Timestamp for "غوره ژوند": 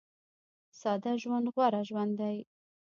1.55-2.13